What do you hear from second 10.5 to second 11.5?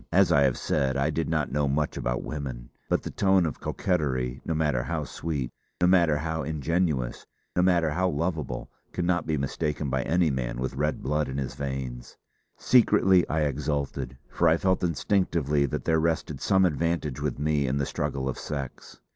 with red blood in